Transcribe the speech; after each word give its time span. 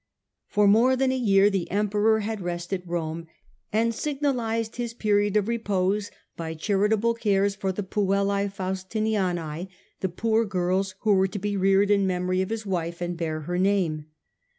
For 0.47 0.67
more 0.67 0.95
than 0.95 1.11
a 1.11 1.15
year 1.15 1.51
the 1.51 1.69
Emperor 1.69 2.21
had 2.21 2.41
rest 2.41 2.73
at 2.73 2.87
Rome, 2.87 3.27
and 3.71 3.93
signalised 3.93 4.77
his 4.77 4.95
period 4.95 5.37
of 5.37 5.47
repose 5.47 6.09
by 6.35 6.55
charitable 6.55 7.13
cares 7.13 7.53
for 7.53 7.71
the 7.71 7.83
PuellcB 7.83 8.51
Faustiniance^ 8.51 9.67
the 9.99 10.09
poor 10.09 10.43
girls 10.43 10.87
During 10.95 10.95
his 10.95 10.99
who 11.03 11.13
were 11.13 11.27
to 11.27 11.37
be 11.37 11.55
reared 11.55 11.91
in 11.91 12.07
memory 12.07 12.41
of 12.41 12.49
his 12.49 12.65
wife, 12.65 12.99
and 12.99 13.15
bear 13.15 13.41
her 13.41 13.59
name. 13.59 14.07